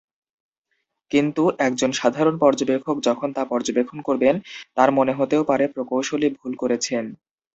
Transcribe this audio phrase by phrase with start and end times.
[1.11, 4.35] কিন্তু একজন সাধারণ পর্যবেক্ষক যখন তা পর্যবেক্ষণ করবেন,
[4.77, 7.05] তার মনে হতেও পারে প্রকৌশলী ভুল করেছেন।